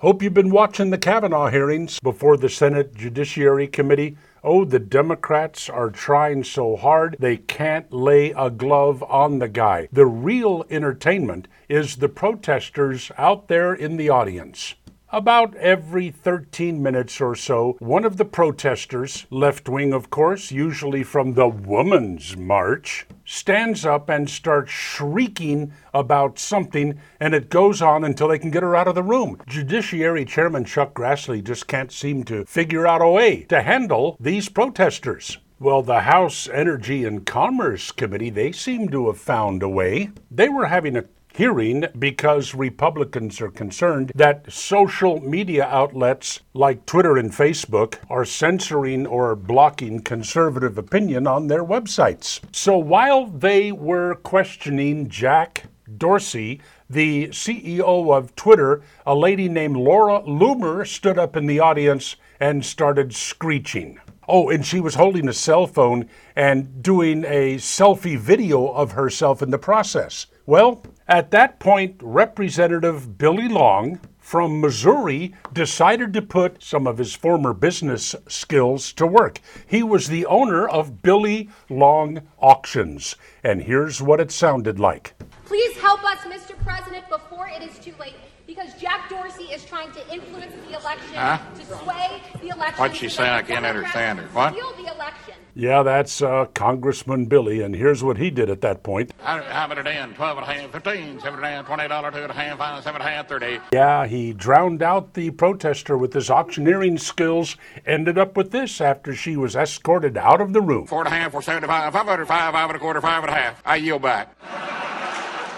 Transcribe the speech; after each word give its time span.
Hope 0.00 0.22
you've 0.22 0.32
been 0.32 0.50
watching 0.50 0.90
the 0.90 0.96
Kavanaugh 0.96 1.50
hearings 1.50 1.98
before 1.98 2.36
the 2.36 2.48
Senate 2.48 2.94
Judiciary 2.94 3.66
Committee. 3.66 4.16
Oh, 4.44 4.64
the 4.64 4.78
Democrats 4.78 5.68
are 5.68 5.90
trying 5.90 6.44
so 6.44 6.76
hard 6.76 7.16
they 7.18 7.36
can't 7.36 7.92
lay 7.92 8.30
a 8.30 8.48
glove 8.48 9.02
on 9.02 9.40
the 9.40 9.48
guy. 9.48 9.88
The 9.90 10.06
real 10.06 10.64
entertainment 10.70 11.48
is 11.68 11.96
the 11.96 12.08
protesters 12.08 13.10
out 13.18 13.48
there 13.48 13.74
in 13.74 13.96
the 13.96 14.08
audience. 14.08 14.76
About 15.10 15.54
every 15.56 16.10
13 16.10 16.82
minutes 16.82 17.18
or 17.18 17.34
so, 17.34 17.76
one 17.78 18.04
of 18.04 18.18
the 18.18 18.26
protesters, 18.26 19.26
left 19.30 19.66
wing 19.66 19.94
of 19.94 20.10
course, 20.10 20.52
usually 20.52 21.02
from 21.02 21.32
the 21.32 21.48
Woman's 21.48 22.36
March, 22.36 23.06
stands 23.24 23.86
up 23.86 24.10
and 24.10 24.28
starts 24.28 24.70
shrieking 24.70 25.72
about 25.94 26.38
something, 26.38 27.00
and 27.18 27.32
it 27.32 27.48
goes 27.48 27.80
on 27.80 28.04
until 28.04 28.28
they 28.28 28.38
can 28.38 28.50
get 28.50 28.62
her 28.62 28.76
out 28.76 28.86
of 28.86 28.94
the 28.94 29.02
room. 29.02 29.40
Judiciary 29.46 30.26
Chairman 30.26 30.66
Chuck 30.66 30.92
Grassley 30.92 31.42
just 31.42 31.66
can't 31.66 31.90
seem 31.90 32.22
to 32.24 32.44
figure 32.44 32.86
out 32.86 33.00
a 33.00 33.08
way 33.08 33.44
to 33.44 33.62
handle 33.62 34.14
these 34.20 34.50
protesters. 34.50 35.38
Well, 35.58 35.82
the 35.82 36.00
House 36.00 36.48
Energy 36.52 37.06
and 37.06 37.24
Commerce 37.24 37.92
Committee, 37.92 38.30
they 38.30 38.52
seem 38.52 38.90
to 38.90 39.06
have 39.06 39.18
found 39.18 39.62
a 39.62 39.70
way. 39.70 40.10
They 40.30 40.50
were 40.50 40.66
having 40.66 40.96
a 40.96 41.04
hearing 41.38 41.84
because 41.96 42.52
Republicans 42.52 43.40
are 43.40 43.48
concerned 43.48 44.10
that 44.12 44.52
social 44.52 45.20
media 45.20 45.64
outlets 45.66 46.40
like 46.52 46.84
Twitter 46.84 47.16
and 47.16 47.30
Facebook 47.30 47.94
are 48.10 48.24
censoring 48.24 49.06
or 49.06 49.36
blocking 49.36 50.00
conservative 50.00 50.76
opinion 50.76 51.28
on 51.28 51.46
their 51.46 51.64
websites. 51.64 52.40
So 52.50 52.76
while 52.76 53.26
they 53.26 53.70
were 53.70 54.16
questioning 54.16 55.08
Jack 55.08 55.66
Dorsey, 55.96 56.60
the 56.90 57.28
CEO 57.28 58.12
of 58.12 58.34
Twitter, 58.34 58.82
a 59.06 59.14
lady 59.14 59.48
named 59.48 59.76
Laura 59.76 60.20
Loomer 60.22 60.84
stood 60.84 61.20
up 61.20 61.36
in 61.36 61.46
the 61.46 61.60
audience 61.60 62.16
and 62.40 62.64
started 62.64 63.14
screeching. 63.14 64.00
Oh, 64.26 64.50
and 64.50 64.66
she 64.66 64.80
was 64.80 64.96
holding 64.96 65.28
a 65.28 65.32
cell 65.32 65.68
phone 65.68 66.08
and 66.34 66.82
doing 66.82 67.24
a 67.24 67.58
selfie 67.58 68.18
video 68.18 68.66
of 68.66 68.90
herself 68.90 69.40
in 69.40 69.50
the 69.50 69.58
process. 69.58 70.26
Well, 70.44 70.82
at 71.08 71.30
that 71.30 71.58
point, 71.58 71.96
Representative 72.02 73.16
Billy 73.18 73.48
Long 73.48 74.00
from 74.18 74.60
Missouri 74.60 75.34
decided 75.54 76.12
to 76.12 76.20
put 76.20 76.62
some 76.62 76.86
of 76.86 76.98
his 76.98 77.14
former 77.14 77.54
business 77.54 78.14
skills 78.28 78.92
to 78.92 79.06
work. 79.06 79.40
He 79.66 79.82
was 79.82 80.08
the 80.08 80.26
owner 80.26 80.68
of 80.68 81.00
Billy 81.02 81.48
Long 81.70 82.20
Auctions, 82.38 83.16
and 83.42 83.62
here's 83.62 84.02
what 84.02 84.20
it 84.20 84.30
sounded 84.30 84.78
like. 84.78 85.14
Please 85.46 85.76
help 85.78 86.04
us, 86.04 86.18
Mr. 86.26 86.62
President, 86.62 87.08
before 87.08 87.48
it 87.48 87.62
is 87.62 87.78
too 87.78 87.94
late, 87.98 88.16
because 88.46 88.74
Jack 88.78 89.08
Dorsey 89.08 89.44
is 89.44 89.64
trying 89.64 89.90
to 89.92 90.12
influence 90.12 90.52
the 90.68 90.78
election, 90.78 91.14
Huh? 91.14 91.38
to 91.58 91.64
sway 91.64 92.20
the 92.42 92.48
election. 92.48 92.74
What'd 92.78 92.96
she 92.98 93.08
so 93.08 93.22
say? 93.22 93.30
I 93.30 93.42
can't 93.42 93.62
Democrats 93.62 93.96
understand 93.96 94.18
her. 94.18 94.24
can 94.26 94.34
What? 94.34 94.52
Steal 94.52 94.72
the 94.84 94.92
election. 94.94 95.34
Yeah, 95.58 95.82
that's 95.82 96.22
uh, 96.22 96.46
Congressman 96.54 97.26
Billy, 97.26 97.62
and 97.62 97.74
here's 97.74 98.04
what 98.04 98.16
he 98.16 98.30
did 98.30 98.48
at 98.48 98.60
that 98.60 98.84
point. 98.84 99.10
About 99.20 99.76
it 99.76 99.88
in? 99.88 100.14
12 100.14 100.38
and 100.38 100.46
a 100.46 100.52
half, 100.52 100.70
15, 100.70 101.18
7 101.18 101.34
and 101.34 101.44
a 101.44 101.48
half, 101.48 101.66
20 101.66 101.88
dollar, 101.88 102.12
2 102.12 102.18
and 102.18 102.30
a 102.30 102.34
half, 102.34 102.58
5, 102.58 102.84
7 102.84 103.00
and 103.00 103.08
a 103.08 103.12
half, 103.12 103.28
30. 103.28 103.58
Yeah, 103.72 104.06
he 104.06 104.32
drowned 104.32 104.84
out 104.84 105.14
the 105.14 105.32
protester 105.32 105.98
with 105.98 106.12
his 106.12 106.30
auctioneering 106.30 106.96
skills, 106.96 107.56
ended 107.84 108.18
up 108.18 108.36
with 108.36 108.52
this 108.52 108.80
after 108.80 109.12
she 109.16 109.36
was 109.36 109.56
escorted 109.56 110.16
out 110.16 110.40
of 110.40 110.52
the 110.52 110.60
room. 110.60 110.86
4 110.86 111.00
and 111.00 111.08
a 111.08 111.10
half, 111.10 111.32
4, 111.32 111.42
75, 111.42 111.92
505, 111.92 112.52
5 112.52 112.70
and 112.70 112.76
a 112.76 112.78
quarter, 112.78 113.00
5 113.00 113.24
and 113.24 113.32
a 113.32 113.34
half. 113.34 113.60
I 113.66 113.76
yield 113.76 114.02
back. 114.02 114.36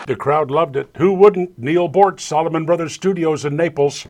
The 0.07 0.17
crowd 0.17 0.51
loved 0.51 0.77
it. 0.77 0.89
Who 0.97 1.13
wouldn't? 1.13 1.59
Neal 1.59 1.91
Boortz, 1.91 2.21
Solomon 2.21 2.65
Brothers 2.65 2.95
Studios 2.95 3.45
in 3.45 3.55
Naples. 3.55 4.09